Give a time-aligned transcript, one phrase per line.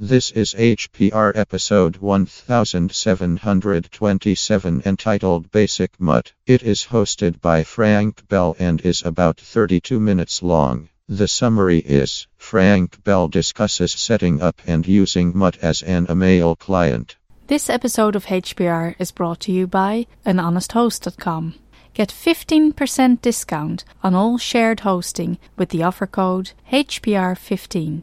[0.00, 6.32] This is HPR episode 1727 entitled Basic Mutt.
[6.48, 10.88] It is hosted by Frank Bell and is about 32 minutes long.
[11.08, 17.14] The summary is Frank Bell discusses setting up and using Mutt as an email client.
[17.46, 21.54] This episode of HPR is brought to you by anhonesthost.com.
[21.94, 28.02] Get 15% discount on all shared hosting with the offer code HPR15.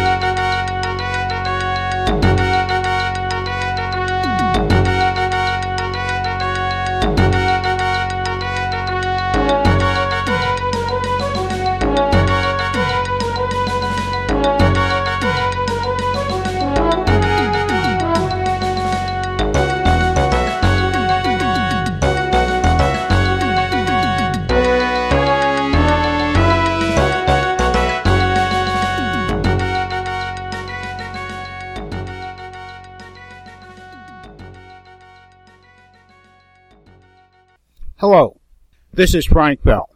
[39.01, 39.89] this is Frank Bell.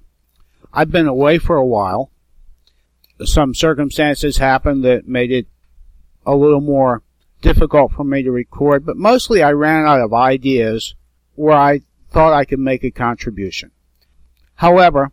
[0.73, 2.09] I've been away for a while.
[3.23, 5.45] Some circumstances happened that made it
[6.25, 7.03] a little more
[7.39, 10.95] difficult for me to record, but mostly I ran out of ideas
[11.35, 13.69] where I thought I could make a contribution.
[14.55, 15.11] However,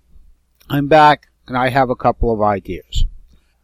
[0.71, 3.05] I'm back and I have a couple of ideas.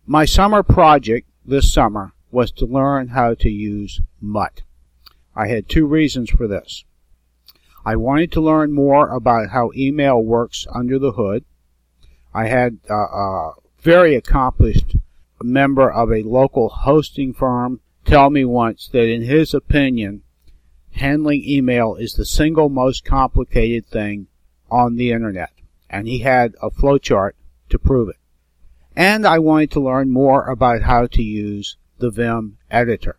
[0.05, 4.61] My summer project this summer was to learn how to use Mutt.
[5.35, 6.85] I had two reasons for this.
[7.85, 11.45] I wanted to learn more about how email works under the hood.
[12.35, 14.97] I had uh, a very accomplished
[15.43, 20.23] member of a local hosting firm tell me once that in his opinion,
[20.93, 24.27] handling email is the single most complicated thing
[24.71, 25.53] on the internet.
[25.89, 27.33] And he had a flowchart
[27.71, 28.17] to prove it.
[28.97, 33.17] And I wanted to learn more about how to use the Vim editor.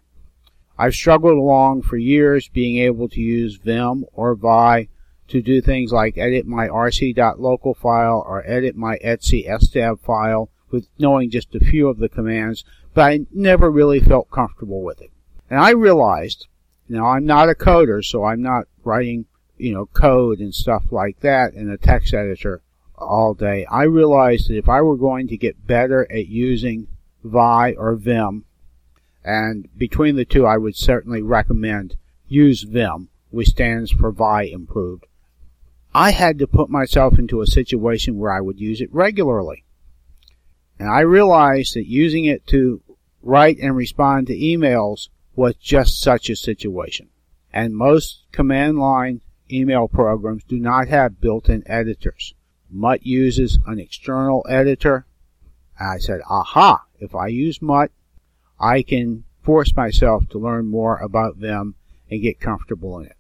[0.82, 4.88] I've struggled along for years being able to use Vim or Vi
[5.28, 10.88] to do things like edit my rc.local file or edit my etc fstab file with
[10.98, 12.64] knowing just a few of the commands,
[12.94, 15.12] but I never really felt comfortable with it.
[15.50, 16.48] And I realized,
[16.88, 19.26] now I'm not a coder, so I'm not writing,
[19.58, 22.62] you know, code and stuff like that in a text editor
[22.98, 23.66] all day.
[23.66, 26.88] I realized that if I were going to get better at using
[27.24, 28.46] Vi or Vim,
[29.24, 31.96] and between the two, I would certainly recommend
[32.28, 35.06] use Vim, which stands for Vi Improved.
[35.94, 39.66] I had to put myself into a situation where I would use it regularly.
[40.78, 42.82] And I realized that using it to
[43.22, 47.10] write and respond to emails was just such a situation.
[47.52, 49.22] And most command line
[49.52, 52.36] email programs do not have built-in editors.
[52.70, 55.06] Mutt uses an external editor.
[55.80, 57.92] And I said, aha, if I use Mutt,
[58.60, 61.76] I can force myself to learn more about them
[62.12, 63.16] and get comfortable in it.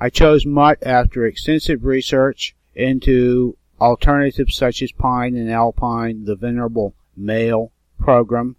[0.00, 6.94] I chose Mutt after extensive research into alternatives such as Pine and Alpine, the venerable
[7.16, 8.56] Mail program,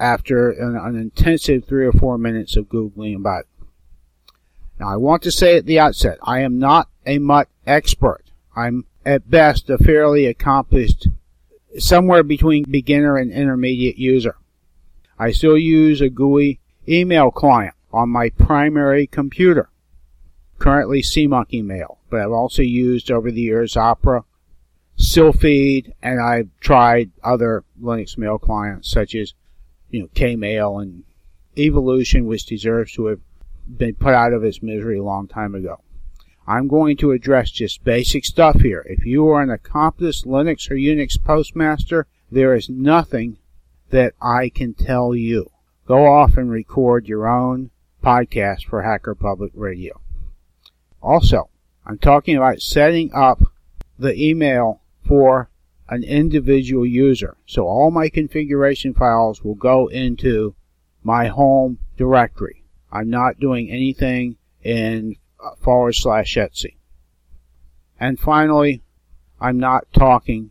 [0.00, 3.66] after an, an intensive three or four minutes of Googling about it.
[4.80, 8.24] Now I want to say at the outset, I am not a Mutt expert.
[8.56, 11.08] I'm at best a fairly accomplished,
[11.78, 14.36] somewhere between beginner and intermediate user.
[15.18, 19.70] I still use a GUI email client on my primary computer.
[20.58, 24.24] Currently SeaMonkey Mail, but I've also used over the years Opera,
[24.96, 29.34] Sylpheed, and I've tried other Linux mail clients such as,
[29.90, 31.04] you know, Kmail and
[31.56, 33.20] Evolution, which deserves to have
[33.68, 35.80] been put out of its misery a long time ago.
[36.46, 38.84] I'm going to address just basic stuff here.
[38.88, 43.36] If you are an accomplished Linux or Unix postmaster, there is nothing
[43.90, 45.50] that I can tell you.
[45.86, 47.70] Go off and record your own
[48.04, 50.00] podcast for Hacker Public Radio.
[51.02, 51.48] Also,
[51.86, 53.40] I'm talking about setting up
[53.98, 55.48] the email for
[55.88, 57.36] an individual user.
[57.46, 60.54] So all my configuration files will go into
[61.02, 62.64] my home directory.
[62.92, 66.72] I'm not doing anything in uh, forward slash etc.
[67.98, 68.82] And finally,
[69.40, 70.50] I'm not talking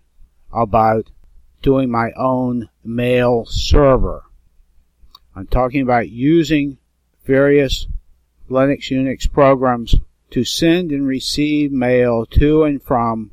[0.51, 1.11] about
[1.61, 4.23] doing my own mail server.
[5.35, 6.77] I'm talking about using
[7.25, 7.87] various
[8.49, 9.95] Linux Unix programs
[10.31, 13.31] to send and receive mail to and from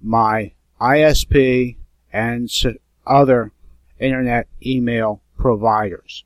[0.00, 1.76] my ISP
[2.12, 2.50] and
[3.06, 3.52] other
[3.98, 6.24] internet email providers.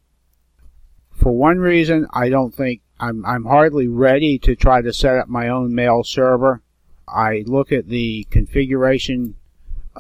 [1.13, 5.29] For one reason, I don't think I'm, I'm hardly ready to try to set up
[5.29, 6.63] my own mail server.
[7.09, 9.37] I look at the configuration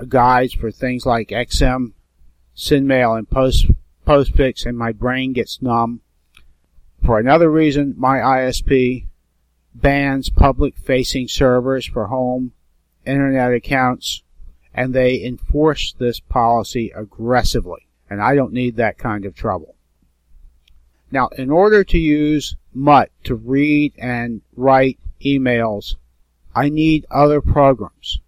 [0.08, 1.92] guides for things like Exim,
[2.56, 3.66] SendMail, and Post
[4.06, 6.00] Postfix, and my brain gets numb.
[7.04, 9.06] For another reason, my ISP
[9.74, 12.52] bans public-facing servers for home
[13.04, 14.22] internet accounts,
[14.74, 17.86] and they enforce this policy aggressively.
[18.08, 19.74] And I don't need that kind of trouble.
[21.10, 25.96] Now, in order to use Mutt to read and write emails,
[26.54, 28.20] I need other programs.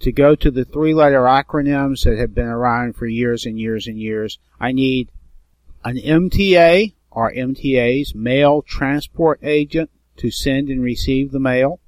[0.00, 3.86] To go to the three letter acronyms that have been around for years and years
[3.86, 5.10] and years, I need
[5.84, 11.80] an MTA or MTA's mail transport agent to send and receive the mail,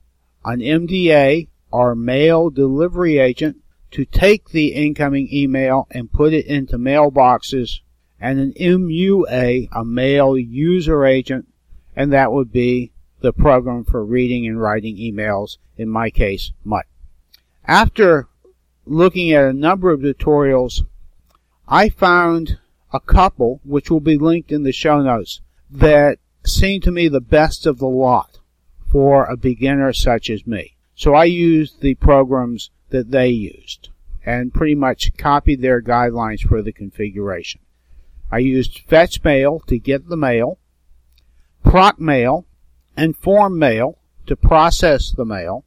[0.45, 3.57] an MDA or mail delivery agent
[3.93, 7.81] to take the incoming email and put it into mailboxes,
[8.21, 11.47] and an MUA, a mail user agent,
[11.97, 16.87] and that would be the program for reading and writing emails, in my case, Mutt.
[17.67, 18.29] After
[18.87, 20.83] looking at a number of tutorials,
[21.69, 22.59] I found
[22.93, 27.21] a couple, which will be linked in the show notes, that seem to me the
[27.21, 28.41] best of the lot
[28.91, 30.77] for a beginner such as me.
[30.95, 33.89] So I used the programs that they used
[34.25, 37.61] and pretty much copied their guidelines for the configuration.
[38.31, 40.59] I used fetchmail to get the mail,
[41.65, 42.45] procmail,
[42.97, 45.65] and formail to process the mail.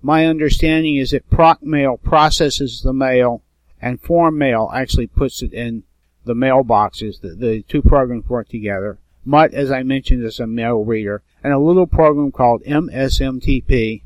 [0.00, 3.42] My understanding is that procmail processes the mail
[3.80, 5.84] and formail actually puts it in
[6.24, 7.20] the mailboxes.
[7.20, 8.98] The, the two programs work together.
[9.24, 14.02] Mutt, as I mentioned, is a mail reader, and a little program called MSMTP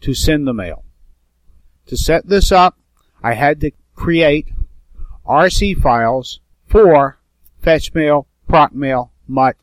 [0.00, 0.84] to send the mail.
[1.86, 2.78] To set this up,
[3.22, 4.52] I had to create
[5.26, 7.18] RC files for
[7.62, 9.56] fetchmail, proc mail, Mutt,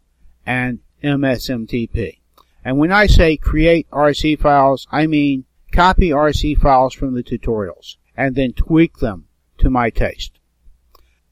[0.46, 2.18] and MSMTP.
[2.66, 7.98] And when I say create RC files, I mean copy RC files from the tutorials
[8.16, 9.26] and then tweak them
[9.58, 10.40] to my taste.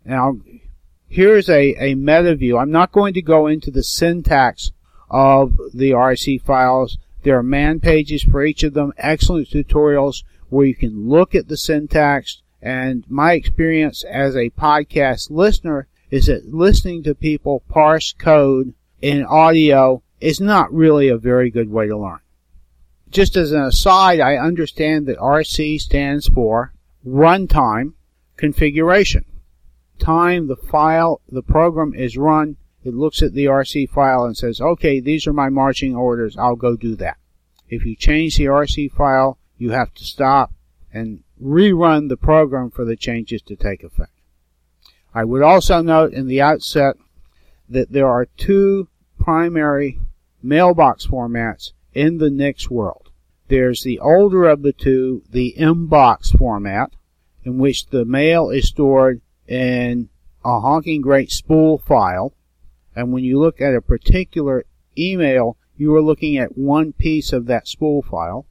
[0.04, 0.40] Now,
[1.08, 2.58] here's a, a meta view.
[2.58, 4.72] I'm not going to go into the syntax
[5.10, 6.98] of the RC files.
[7.24, 11.48] There are man pages for each of them, excellent tutorials where you can look at
[11.48, 12.42] the syntax.
[12.62, 19.24] And my experience as a podcast listener is that listening to people parse code in
[19.24, 22.20] audio is not really a very good way to learn.
[23.10, 26.74] Just as an aside, I understand that RC stands for
[27.06, 27.94] runtime
[28.38, 29.26] configuration.
[30.00, 34.60] Time the file, the program is run, it looks at the RC file and says,
[34.60, 37.18] okay, these are my marching orders, I'll go do that.
[37.70, 40.52] If you change the RC file, you have to stop
[40.94, 44.12] and rerun the program for the changes to take effect.
[45.14, 46.96] I would also note in the outset
[47.70, 48.88] that there are two
[49.20, 50.00] primary
[50.44, 53.10] mailbox formats in the Nix world.
[53.48, 56.92] There's the older of the two, the mbox format,
[57.44, 60.10] in which the mail is stored in
[60.46, 62.34] a honking great spool file.
[62.96, 64.66] And when you look at a particular
[64.98, 68.46] email, you are looking at one piece of that spool file.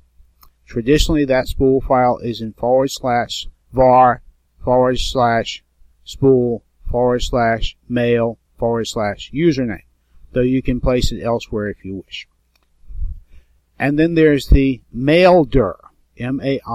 [0.66, 4.22] Traditionally, that spool file is in forward slash var
[4.62, 5.64] forward slash
[6.04, 9.82] spool forward slash mail forward slash username
[10.32, 12.26] though you can place it elsewhere if you wish.
[13.78, 15.76] And then there's the maildir,
[16.18, 16.66] M-A-I-L-D-I-R,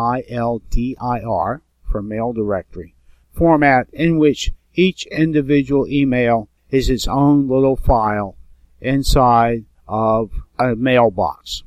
[1.91, 2.95] for mail directory,
[3.33, 8.35] format in which each individual email is its own little file
[8.81, 11.63] inside of a mailbox.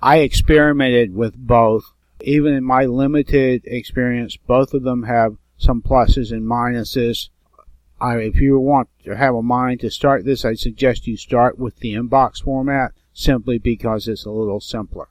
[0.00, 1.84] I experimented with both.
[2.20, 7.28] Even in my limited experience, both of them have some pluses and minuses.
[8.02, 11.56] I, if you want to have a mind to start this, I suggest you start
[11.56, 15.06] with the mbox format simply because it's a little simpler.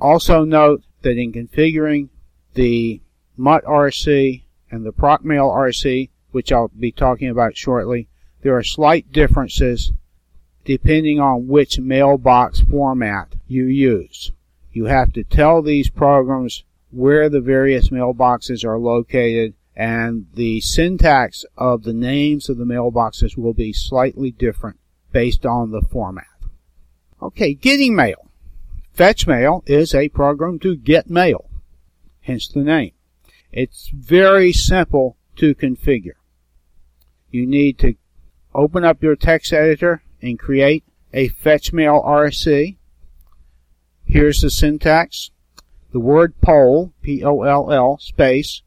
[0.00, 2.10] Also note that in configuring
[2.54, 3.02] the
[3.36, 8.06] Mutt RC and the ProcMail RC, which I'll be talking about shortly,
[8.42, 9.92] there are slight differences
[10.64, 14.30] depending on which mailbox format you use.
[14.70, 21.44] You have to tell these programs where the various mailboxes are located and the syntax
[21.58, 24.78] of the names of the mailboxes will be slightly different
[25.12, 26.24] based on the format.
[27.22, 28.30] Okay, getting mail.
[28.96, 31.50] Fetchmail is a program to get mail,
[32.20, 32.92] hence the name.
[33.52, 36.16] It's very simple to configure.
[37.30, 37.96] You need to
[38.54, 42.78] open up your text editor and create a fetchmail RC.
[44.04, 45.30] Here's the syntax.
[45.92, 48.62] The word poll, P-O-L-L, space,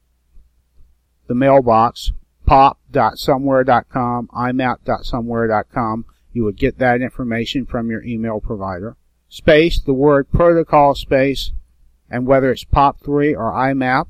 [1.29, 2.11] the mailbox,
[2.45, 6.05] pop.somewhere.com, imap.somewhere.com.
[6.33, 8.97] You would get that information from your email provider.
[9.29, 11.51] space, the word protocol space,
[12.09, 14.07] and whether it's POP3 or IMAP.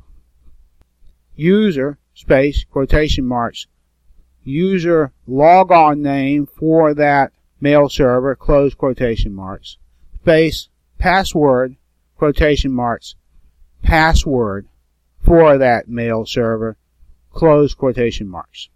[1.35, 3.67] User space, quotation marks,
[4.45, 9.77] user logon name for that mail server, close quotation marks,
[10.21, 11.75] space, password,
[12.17, 13.15] quotation marks,
[13.83, 14.69] password
[15.21, 16.77] for that mail server,
[17.39, 18.67] close quotation marks.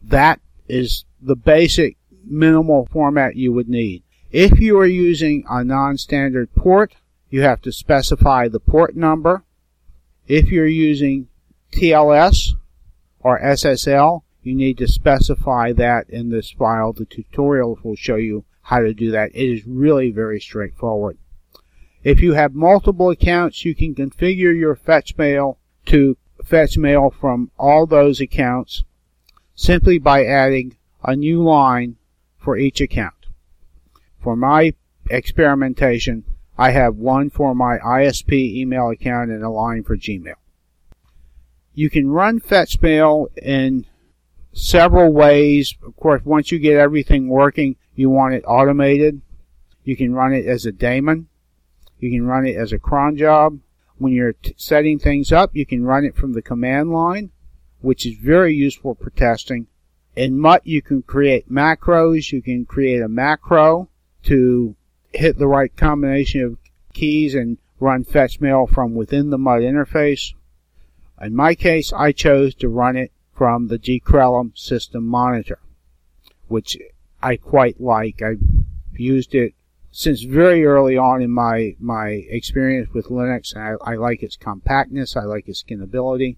[0.00, 4.04] That is the basic minimal format you would need.
[4.30, 6.94] If you are using a non-standard port,
[7.28, 9.42] you have to specify the port number.
[10.28, 11.26] If you're using
[11.72, 12.50] TLS
[13.18, 16.92] or SSL, you need to specify that in this file.
[16.92, 19.34] The tutorial will show you how to do that.
[19.34, 21.18] It is really very straightforward.
[22.04, 25.56] If you have multiple accounts, you can configure your fetchmail
[25.86, 26.16] to
[26.46, 28.84] fetch mail from all those accounts
[29.54, 31.96] simply by adding a new line
[32.38, 33.14] for each account.
[34.20, 34.74] For my
[35.10, 36.24] experimentation,
[36.58, 40.34] I have one for my ISP email account and a line for Gmail.
[41.74, 43.84] You can run fetchmail in
[44.52, 45.74] several ways.
[45.84, 49.20] Of course, once you get everything working, you want it automated.
[49.84, 51.28] You can run it as a daemon.
[51.98, 53.58] You can run it as a cron job.
[53.98, 57.30] When you're t- setting things up, you can run it from the command line,
[57.80, 59.66] which is very useful for testing.
[60.14, 62.32] In Mutt, you can create macros.
[62.32, 63.88] You can create a macro
[64.24, 64.74] to
[65.12, 66.58] hit the right combination of
[66.92, 70.32] keys and run fetchmail from within the Mutt interface.
[71.20, 75.58] In my case, I chose to run it from the GKrellM system monitor,
[76.48, 76.78] which
[77.22, 78.22] I quite like.
[78.22, 78.42] I've
[78.94, 79.54] used it
[79.96, 85.16] since very early on in my, my experience with Linux, I, I like its compactness,
[85.16, 86.36] I like its skinnability,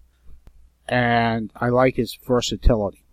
[0.89, 3.05] and I like its versatility.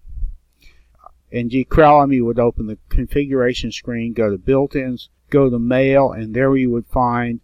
[1.31, 6.35] In GKrellM, you would open the configuration screen, go to built-ins, go to mail, and
[6.35, 7.39] there you would find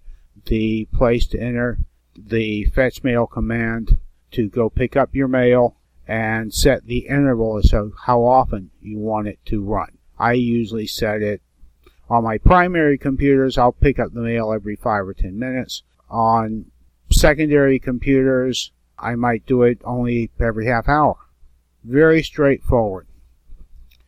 [0.45, 1.79] the place to enter
[2.15, 3.97] the fetchmail command
[4.29, 5.75] to go pick up your mail
[6.07, 9.97] and set the interval as to how often you want it to run.
[10.19, 11.41] I usually set it
[12.11, 15.83] on my primary computers, I'll pick up the mail every five or ten minutes.
[16.09, 16.65] On
[17.09, 21.15] secondary computers, I might do it only every half hour.
[21.85, 23.07] Very straightforward.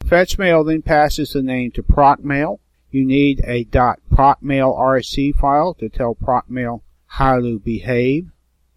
[0.04, 2.60] Fetchmail then passes the name to procmail.
[2.92, 8.32] You need a .procmail.rc file to tell procmail how to behave.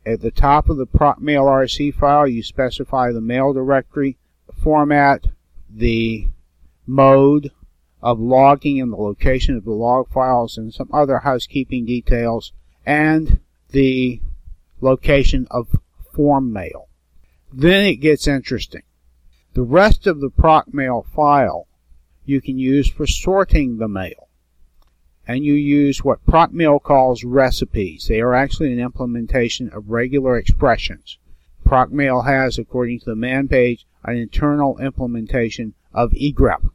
[0.07, 5.27] At the top of the procmail.rc file, you specify the mail directory, the format,
[5.69, 6.29] the
[6.87, 7.51] mode,
[8.03, 12.53] of logging and the location of the log files and some other housekeeping details
[12.85, 14.21] and the
[14.81, 15.81] location of
[16.15, 16.87] formail.
[17.53, 18.83] Then it gets interesting.
[19.55, 21.67] The rest of the procmail file
[22.25, 24.29] you can use for sorting the mail.
[25.27, 28.07] And you use what procmail calls recipes.
[28.07, 31.19] They are actually an implementation of regular expressions.
[31.65, 36.71] Procmail has, according to the man page, an internal implementation of egrep.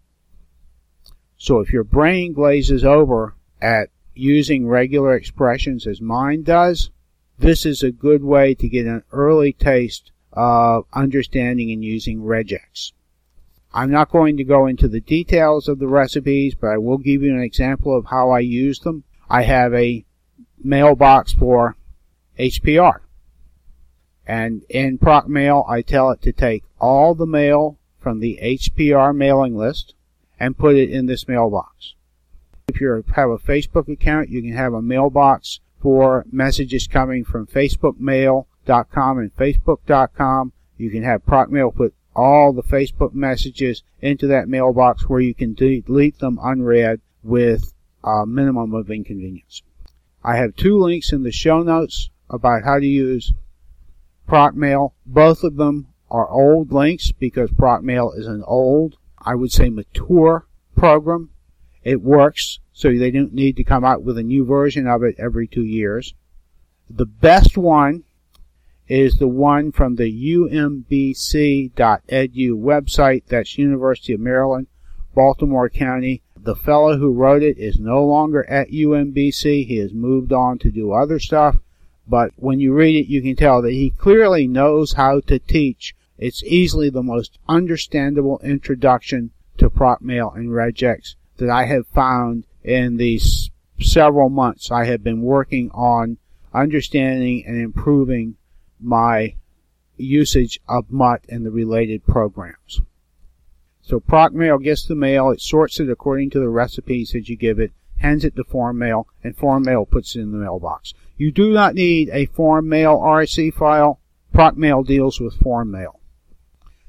[1.43, 6.91] So if your brain glazes over at using regular expressions as mine does,
[7.39, 12.91] this is a good way to get an early taste of understanding and using regex.
[13.73, 17.23] I'm not going to go into the details of the recipes, but I will give
[17.23, 19.03] you an example of how I use them.
[19.27, 20.05] I have a
[20.63, 21.75] mailbox for
[22.37, 22.99] HPR.
[24.27, 29.57] And in ProcMail, I tell it to take all the mail from the HPR mailing
[29.57, 29.95] list
[30.41, 31.93] and put it in this mailbox.
[32.67, 37.45] If you have a Facebook account, you can have a mailbox for messages coming from
[37.45, 40.53] facebookmail.com and facebook.com.
[40.77, 45.53] You can have ProcMail put all the Facebook messages into that mailbox where you can
[45.53, 49.61] delete them unread with a minimum of inconvenience.
[50.23, 53.33] I have two links in the show notes about how to use
[54.27, 54.93] ProcMail.
[55.05, 60.45] Both of them are old links because ProcMail is an old I would say, mature
[60.75, 61.29] program.
[61.83, 65.15] It works, so they don't need to come out with a new version of it
[65.17, 66.13] every two years.
[66.89, 68.03] The best one
[68.87, 71.71] is the one from the umbc.edu
[72.51, 73.23] website.
[73.27, 74.67] That's University of Maryland,
[75.15, 76.21] Baltimore County.
[76.35, 79.65] The fellow who wrote it is no longer at UMBC.
[79.65, 81.57] He has moved on to do other stuff.
[82.07, 85.95] But when you read it, you can tell that he clearly knows how to teach
[86.21, 92.97] it's easily the most understandable introduction to ProcMail and regex that I have found in
[92.97, 93.49] these
[93.79, 96.17] several months I have been working on
[96.53, 98.35] understanding and improving
[98.79, 99.35] my
[99.97, 102.81] usage of Mutt and the related programs.
[103.81, 107.59] So ProcMail gets the mail, it sorts it according to the recipes that you give
[107.59, 110.93] it, hands it to Formail, and Formail puts it in the mailbox.
[111.17, 113.99] You do not need a Formail RSC file.
[114.35, 115.95] ProcMail deals with Formail.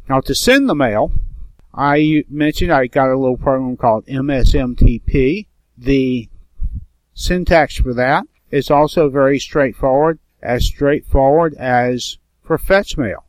[0.09, 1.13] Now to send the mail,
[1.75, 5.47] I mentioned I got a little program called MSMTP.
[5.79, 6.29] The
[7.15, 13.25] syntax for that is also very straightforward, as straightforward as for fetchmail.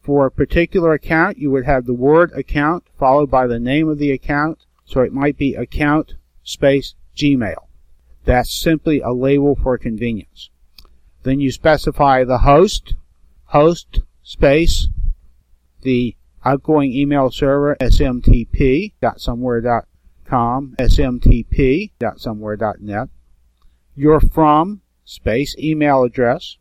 [0.00, 3.98] For a particular account, you would have the word account followed by the name of
[3.98, 4.64] the account.
[4.84, 7.66] So it might be account space Gmail.
[8.24, 10.50] That's simply a label for convenience.
[11.22, 12.94] Then you specify the host,
[13.46, 14.88] host space,
[15.82, 23.08] the outgoing email server smtp.somewhere.com, smtp.somewhere.net,
[23.96, 26.58] your from space email address,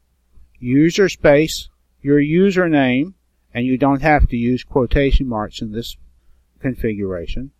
[0.59, 1.69] user space,
[2.01, 3.13] your username,
[3.53, 5.97] and you don't have to use quotation marks in this
[6.59, 7.51] configuration,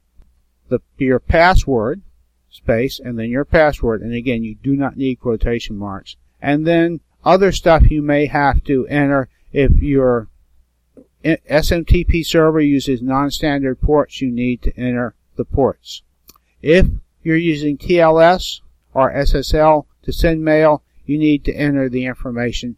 [0.70, 2.02] the, your password,
[2.50, 7.00] space, and then your password, and again, you do not need quotation marks, and then
[7.24, 10.28] other stuff you may have to enter if your
[11.24, 16.04] SMTP server uses non-standard ports, you need to enter the ports.
[16.62, 16.88] If
[17.24, 18.62] you're using TLS
[18.94, 22.76] or SSL to send mail, you need to enter the information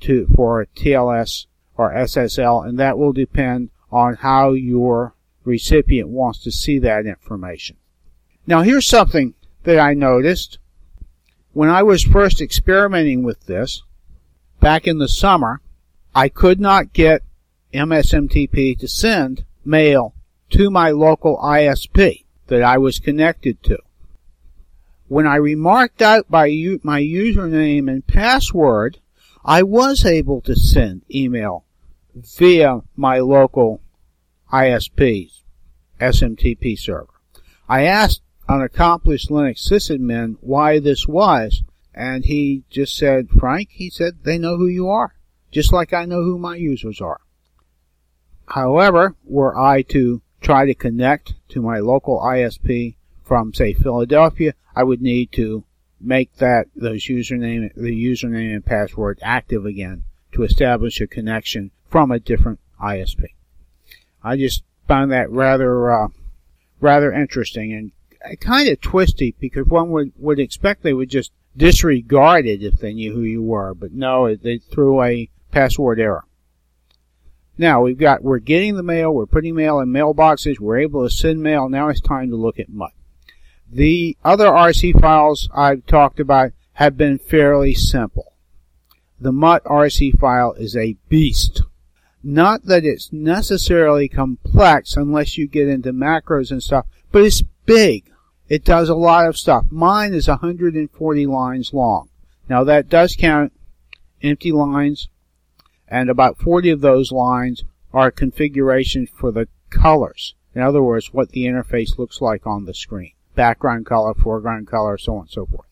[0.00, 1.46] to, for TLS
[1.76, 7.76] or SSL, and that will depend on how your recipient wants to see that information.
[8.46, 9.34] Now here's something
[9.64, 10.58] that I noticed.
[11.52, 13.82] When I was first experimenting with this,
[14.60, 15.60] back in the summer,
[16.14, 17.22] I could not get
[17.72, 20.14] MSMTP to send mail
[20.50, 23.78] to my local ISP that I was connected to.
[25.08, 26.48] When I remarked out by
[26.82, 28.98] my username and password,
[29.44, 31.64] I was able to send email
[32.14, 33.80] via my local
[34.52, 35.42] ISP's
[36.00, 37.08] SMTP server.
[37.68, 41.62] I asked an accomplished Linux sysadmin why this was,
[41.94, 45.14] and he just said, Frank, he said, they know who you are,
[45.50, 47.20] just like I know who my users are.
[48.46, 54.82] However, were I to try to connect to my local ISP from, say, Philadelphia, I
[54.82, 55.64] would need to
[56.00, 62.10] make that, those username, the username and password active again to establish a connection from
[62.10, 63.24] a different ISP.
[64.22, 66.08] I just found that rather, uh,
[66.80, 72.46] rather interesting and kind of twisty because one would, would expect they would just disregard
[72.46, 76.24] it if they knew who you were, but no, they threw a password error.
[77.58, 81.10] Now we've got, we're getting the mail, we're putting mail in mailboxes, we're able to
[81.14, 82.92] send mail, now it's time to look at Mutt.
[83.70, 88.32] The other RC files I've talked about have been fairly simple.
[89.20, 91.62] The Mutt RC file is a beast.
[92.24, 98.10] Not that it's necessarily complex unless you get into macros and stuff, but it's big.
[98.48, 99.66] It does a lot of stuff.
[99.70, 102.08] Mine is 140 lines long.
[102.48, 103.52] Now that does count
[104.22, 105.08] empty lines,
[105.92, 110.34] and about 40 of those lines are configurations for the colors.
[110.54, 113.12] In other words, what the interface looks like on the screen.
[113.34, 115.66] Background color, foreground color, so on and so forth.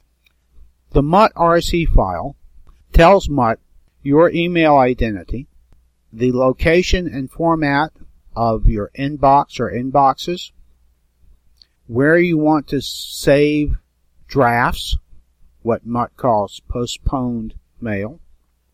[0.90, 2.36] The Mutt RC file
[2.92, 3.60] tells Mutt
[4.02, 5.46] your email identity,
[6.12, 7.90] the location and format
[8.36, 10.52] of your inbox or inboxes,
[11.86, 13.78] where you want to save
[14.28, 14.98] drafts,
[15.62, 18.19] what Mutt calls postponed mail,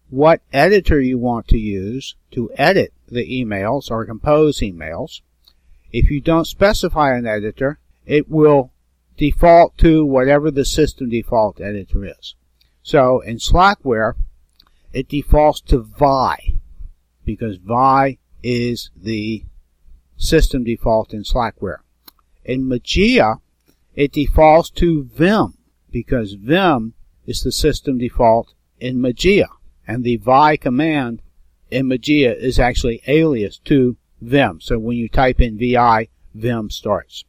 [0.09, 5.21] what editor you want to use to edit the emails or compose emails.
[5.93, 8.73] If you don't specify an editor, it will
[9.17, 12.35] default to whatever the system default editor is.
[12.83, 14.15] So in Slackware,
[14.93, 16.59] it defaults to Vi
[17.25, 19.45] because Vi is the
[20.17, 21.79] system default in Slackware.
[22.45, 23.41] In Mageia,
[23.95, 25.55] it defaults to Vim
[25.91, 26.95] because Vim
[27.27, 29.49] is the system default in Mageia.
[29.87, 31.23] And the vi command
[31.71, 34.61] in Mageia is actually alias to Vim.
[34.61, 37.25] So when you type in vi, Vim starts.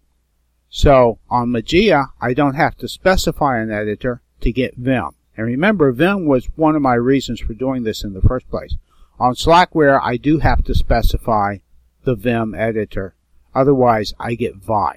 [0.69, 5.11] So on Mageia, I don't have to specify an editor to get Vim.
[5.35, 8.75] And remember, Vim was one of my reasons for doing this in the first place.
[9.19, 11.57] On Slackware, I do have to specify
[12.03, 13.15] the Vim editor.
[13.53, 14.95] Otherwise, I get Vi.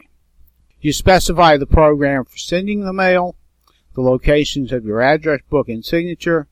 [0.80, 3.36] You specify the program for sending the mail,
[3.94, 6.48] the locations of your address book and signature,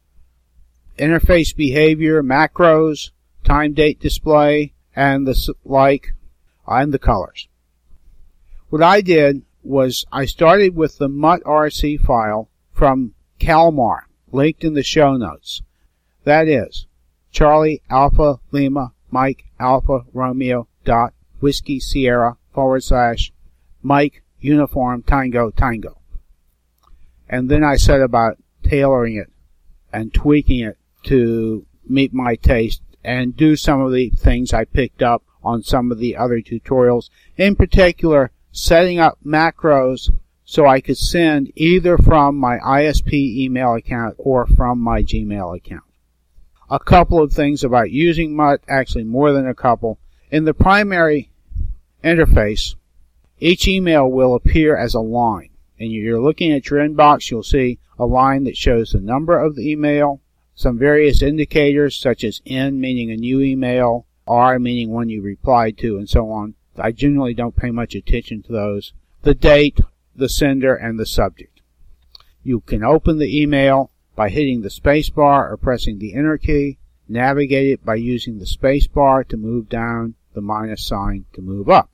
[0.99, 3.11] interface behavior, macros,
[3.45, 6.15] time date display, and the like,
[6.67, 7.49] and the colors.
[8.69, 14.83] What I did was I started with the muttrc file from Calmar, linked in the
[14.83, 15.63] show notes.
[16.25, 16.87] That is
[17.31, 23.33] Charlie Alpha Lima Mike Alpha Romeo dot Whiskey Sierra forward slash
[23.83, 25.99] Mike Uniform Tango Tango.
[27.29, 29.31] and then I set about tailoring it
[29.93, 30.79] and tweaking it
[31.09, 35.91] to meet my taste and do some of the things I picked up on some
[35.91, 37.09] of the other tutorials.
[37.37, 40.11] In particular, setting up macros
[40.45, 45.85] so I could send either from my ISP email account or from my Gmail account.
[46.71, 49.99] A couple of things about using Mutt, actually more than a couple.
[50.31, 51.31] In the primary
[52.05, 52.75] interface,
[53.41, 55.51] each email will appear as a line.
[55.79, 59.55] And you're looking at your inbox, you'll see a line that shows the number of
[59.55, 60.21] the email,
[60.59, 65.79] some various indicators such as N meaning a new email, R meaning one you replied
[65.79, 66.55] to, and so on.
[66.77, 68.93] I generally don't pay much attention to those.
[69.23, 69.79] The date,
[70.17, 71.61] the sender, and the subject.
[72.43, 77.71] You can open the email by hitting the spacebar or pressing the enter key, navigate
[77.71, 81.89] it by using the spacebar to move down, the minus sign to move up.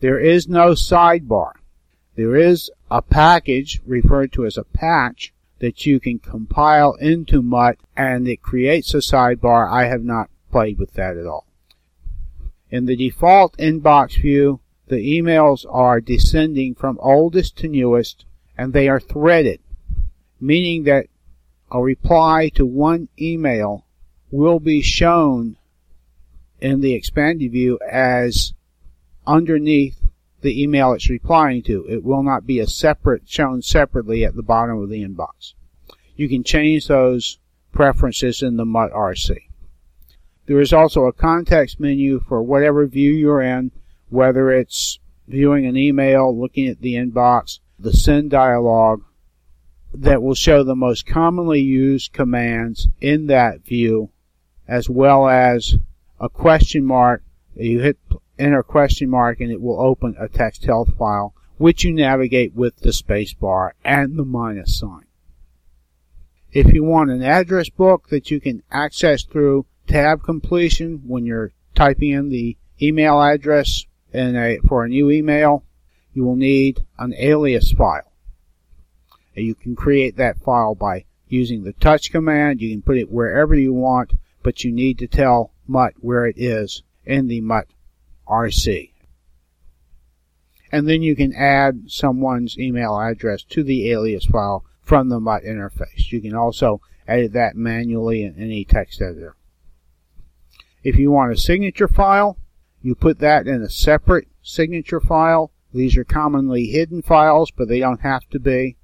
[0.00, 1.52] There is no sidebar.
[2.16, 7.78] There is a package referred to as a patch that you can compile into Mutt
[7.96, 9.70] and it creates a sidebar.
[9.70, 11.46] I have not played with that at all.
[12.70, 18.24] In the default inbox view, the emails are descending from oldest to newest
[18.58, 19.60] and they are threaded,
[20.40, 21.06] meaning that
[21.70, 23.84] a reply to one email
[24.30, 25.56] will be shown
[26.60, 28.52] in the expanded view as
[29.26, 30.03] underneath
[30.44, 31.86] the email it's replying to.
[31.88, 35.54] It will not be a separate, shown separately at the bottom of the inbox.
[36.16, 37.38] You can change those
[37.72, 39.38] preferences in the Mutt RC.
[40.46, 43.72] There is also a context menu for whatever view you're in,
[44.10, 49.02] whether it's viewing an email, looking at the inbox, the send dialog,
[49.94, 54.10] that will show the most commonly used commands in that view,
[54.68, 55.76] as well as
[56.20, 57.22] a question mark.
[57.56, 57.96] You hit
[58.38, 62.76] enter question mark and it will open a text health file, which you navigate with
[62.76, 65.04] the space bar and the minus sign.
[66.52, 71.52] If you want an address book that you can access through tab completion when you're
[71.74, 75.64] typing in the email address in a, for a new email,
[76.12, 78.12] you will need an alias file.
[79.34, 82.60] You can create that file by using the touch command.
[82.60, 86.36] You can put it wherever you want, but you need to tell Mutt where it
[86.38, 87.66] is in the Mutt
[88.28, 88.90] RC.
[90.72, 95.44] And then you can add someone's email address to the alias file from the Mutt
[95.44, 96.10] interface.
[96.10, 99.36] You can also edit that manually in any text editor.
[100.82, 102.38] If you want a signature file,
[102.82, 105.50] you put that in a separate signature file.
[105.72, 108.76] These are commonly hidden files, but they don't have to be.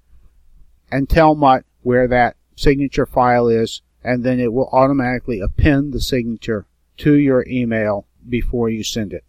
[0.90, 6.00] And tell Mutt where that signature file is, and then it will automatically append the
[6.00, 6.66] signature
[6.98, 9.24] to your email before you send it.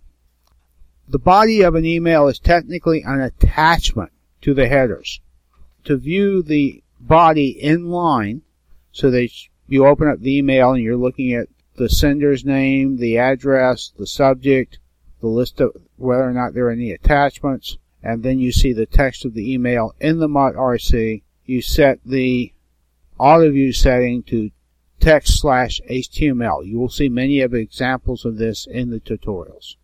[1.12, 5.20] The body of an email is technically an attachment to the headers.
[5.84, 8.44] To view the body in line,
[8.94, 9.30] so that
[9.68, 14.08] you open up the email and you're looking at the sender's name, the address, the
[14.08, 14.80] subject,
[15.20, 18.86] the list of whether or not there are any attachments, and then you see the
[18.86, 21.24] text of the email in the Mutt RC.
[21.46, 22.54] You set the
[23.20, 24.52] auto view setting to
[25.02, 26.66] text slash HTML.
[26.66, 29.76] You will see many of examples of this in the tutorials.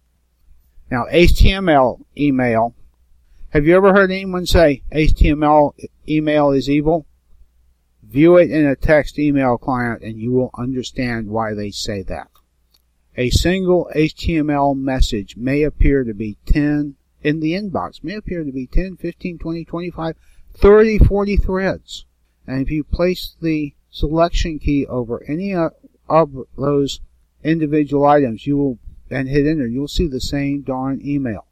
[0.90, 2.74] Now, HTML email.
[3.50, 5.74] Have you ever heard anyone say HTML
[6.08, 7.06] email is evil?
[8.04, 12.30] View it in a text email client and you will understand why they say that.
[13.18, 18.52] A single HTML message may appear to be 10 in the inbox, may appear to
[18.52, 20.16] be 10, 15, 20, 25,
[20.54, 22.06] 30, 40 threads.
[22.46, 27.02] And if you place the selection key over any of those
[27.44, 31.46] individual items, you will and hit enter, you'll see the same darn email.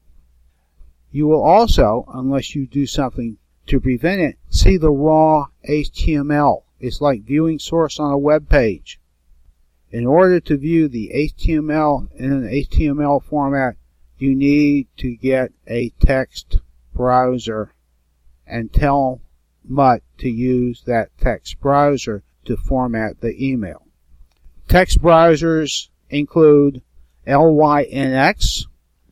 [1.11, 3.37] You will also, unless you do something
[3.67, 6.63] to prevent it, see the raw HTML.
[6.79, 8.99] It's like viewing source on a web page.
[9.91, 13.77] In order to view the HTML in an HTML format,
[14.17, 16.59] you need to get a text
[16.93, 17.73] browser
[18.45, 19.21] and tell
[19.63, 23.83] Mutt to use that text browser to format the email.
[24.67, 26.81] Text browsers include
[27.27, 28.65] LYNX,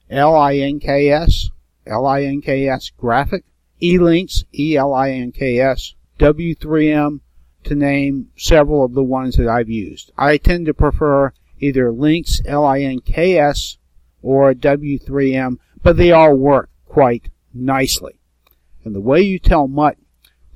[0.10, 1.50] LINKS,
[1.88, 3.44] LINKS Graphic,
[3.82, 7.20] eLinks, E-L-I-N-K-S, W3M,
[7.64, 10.12] to name several of the ones that I've used.
[10.18, 13.78] I tend to prefer either Links, L-I-N-K-S,
[14.22, 18.20] or W3M, but they all work quite nicely.
[18.84, 19.98] And the way you tell Mutt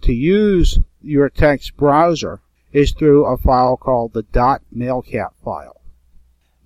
[0.02, 2.42] to use your text browser
[2.72, 5.77] is through a file called the .mailcap file.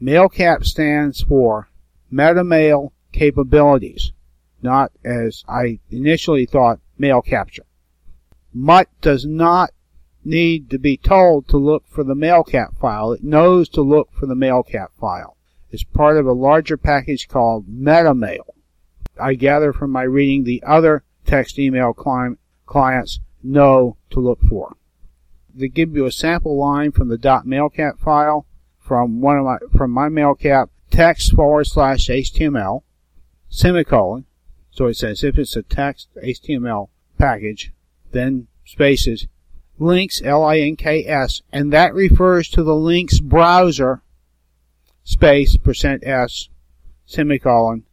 [0.01, 1.69] MailCap stands for
[2.11, 4.13] MetaMail Capabilities,
[4.61, 7.65] not as I initially thought, mail capture.
[8.51, 9.69] Mutt does not
[10.25, 13.11] need to be told to look for the MailCap file.
[13.11, 15.37] It knows to look for the MailCap file.
[15.69, 18.45] It's part of a larger package called MetaMail.
[19.21, 24.75] I gather from my reading the other text email client, clients know to look for.
[25.53, 28.47] They give you a sample line from the .mailcap file
[28.91, 32.83] from one of my from my mailcap text forward slash HTML
[33.47, 34.25] semicolon.
[34.69, 37.71] So it says if it's a text HTML package,
[38.11, 39.27] then spaces
[39.79, 44.01] links L I N K S, and that refers to the links browser
[45.05, 46.49] space percent s
[47.05, 47.85] semicolon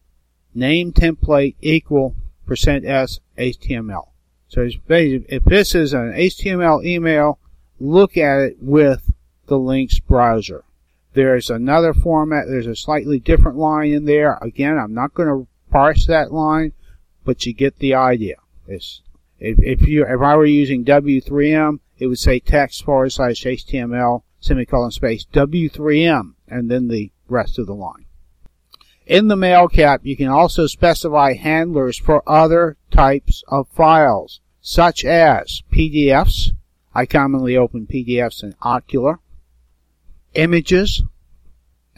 [0.53, 4.09] name template equal percent s HTML.
[4.49, 7.39] So if this is an HTML email,
[7.79, 9.13] look at it with
[9.47, 10.65] the links browser.
[11.19, 12.47] There's another format.
[12.47, 14.39] There's a slightly different line in there.
[14.41, 16.75] Again, I'm not going to parse that line,
[17.25, 18.37] but you get the idea.
[18.69, 19.03] It's,
[19.41, 24.23] if, if you if I were using W3M, it would say text forward slash HTML
[24.39, 28.07] semicolon space W3M and then the rest of the line.
[29.05, 35.65] In the mailcap, you can also specify handlers for other types of files, such as
[35.73, 36.53] PDFs.
[36.95, 39.19] I commonly open PDFs in Okular.
[40.35, 41.03] Images,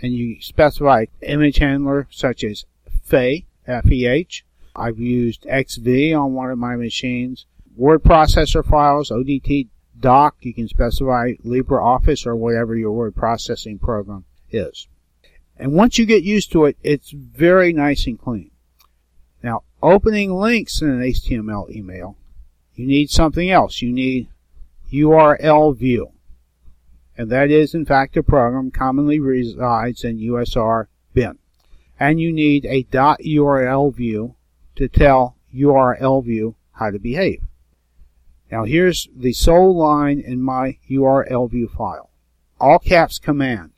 [0.01, 2.65] and you specify image handler such as
[3.07, 4.45] FEH, F-E-H.
[4.75, 7.47] I've used XV on one of my machines.
[7.77, 14.25] Word processor files, ODT doc, you can specify LibreOffice or whatever your word processing program
[14.51, 14.89] is.
[15.59, 18.51] And once you get used to it, it's very nice and clean.
[19.43, 22.17] Now, opening links in an HTML email,
[22.75, 23.83] you need something else.
[23.83, 24.29] You need
[24.91, 26.13] URL view.
[27.21, 31.39] And that is, in fact, a program commonly resides in USR bin.
[31.99, 34.37] And you need a .url view
[34.77, 37.43] to tell URL view how to behave.
[38.51, 42.09] Now here's the sole line in my URL view file.
[42.59, 43.73] All caps command,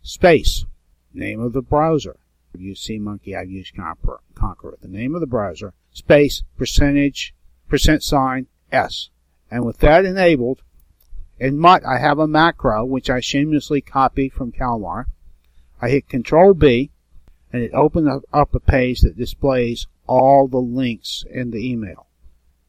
[0.00, 0.64] space,
[1.12, 2.16] name of the browser.
[2.54, 4.80] I've used SeaMonkey, I've used Konqueror.
[4.80, 7.34] The name of the browser, space, percentage,
[7.68, 9.10] percent sign, S.
[9.50, 10.62] And with that enabled,
[11.38, 15.06] in Mutt I have a macro which I shamelessly copied from Calmar.
[15.80, 16.90] I hit Control B
[17.52, 22.06] and it opens up a page that displays all the links in the email.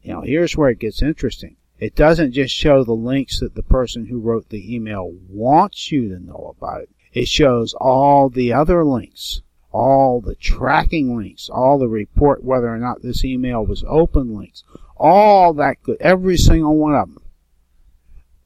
[0.03, 1.55] Now here's where it gets interesting.
[1.79, 6.09] It doesn't just show the links that the person who wrote the email wants you
[6.09, 6.89] to know about it.
[7.13, 12.77] It shows all the other links, all the tracking links, all the report whether or
[12.77, 14.63] not this email was open links,
[14.97, 17.18] all that good, every single one of them.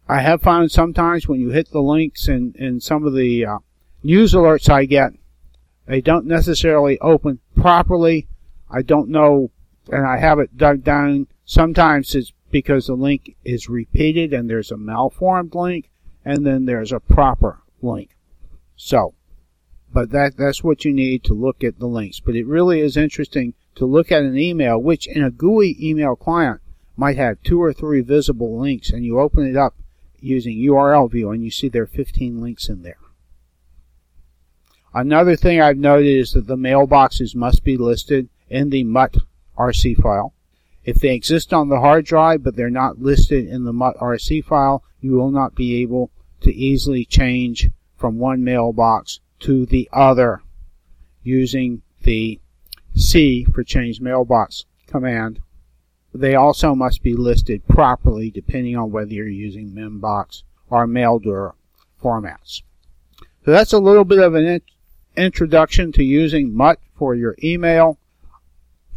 [0.08, 3.58] I have found sometimes when you hit the links in, in some of the uh,
[4.04, 5.14] news alerts I get,
[5.86, 8.28] they don't necessarily open properly.
[8.70, 9.52] I don't know,
[9.90, 11.28] and I have it dug down.
[11.46, 15.90] Sometimes it's because the link is repeated and there's a malformed link,
[16.26, 18.18] and then there's a proper link.
[18.76, 19.14] So,
[19.94, 22.20] but that, that's what you need to look at the links.
[22.20, 26.16] But it really is interesting to look at an email, which in a GUI email
[26.16, 26.62] client
[26.98, 29.76] might have two or three visible links, and you open it up
[30.24, 32.98] using URL view and you see there are 15 links in there.
[34.94, 39.18] Another thing I've noted is that the mailboxes must be listed in the Mutt
[39.58, 40.34] RC file.
[40.84, 44.46] If they exist on the hard drive but they're not listed in the Mutt RC
[44.46, 50.42] file, you will not be able to easily change from one mailbox to the other
[51.24, 52.40] using the
[52.96, 55.40] C for change mailbox command.
[56.14, 61.54] They also must be listed properly depending on whether you're using mbox or Maildir
[62.02, 62.62] formats.
[63.46, 64.62] So that's a little bit of an in-
[65.18, 67.98] introduction to using Mutt for your email.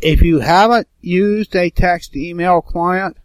[0.01, 3.17] If you haven't used a text email client,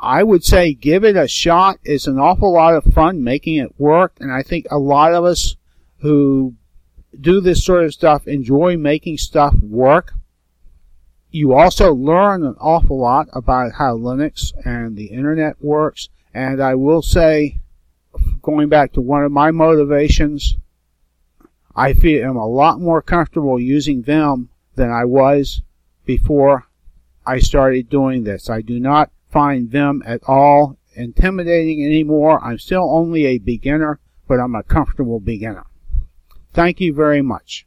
[0.00, 1.78] I would say give it a shot.
[1.84, 5.24] It's an awful lot of fun making it work, and I think a lot of
[5.24, 5.56] us
[5.98, 6.54] who
[7.18, 10.14] do this sort of stuff enjoy making stuff work.
[11.30, 16.74] You also learn an awful lot about how Linux and the internet works, and I
[16.74, 17.60] will say,
[18.42, 20.56] going back to one of my motivations,
[21.76, 25.62] I feel I'm a lot more comfortable using Vim than I was
[26.04, 26.66] before
[27.24, 28.50] I started doing this.
[28.50, 32.42] I do not find them at all intimidating anymore.
[32.42, 35.64] I'm still only a beginner, but I'm a comfortable beginner.
[36.52, 37.66] Thank you very much.